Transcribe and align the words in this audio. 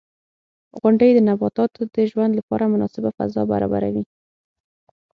•غونډۍ 0.79 1.09
د 1.13 1.19
نباتاتو 1.29 1.81
د 1.95 1.97
ژوند 2.11 2.31
لپاره 2.39 2.71
مناسبه 2.73 3.09
فضا 3.17 3.41
برابروي. 3.51 4.03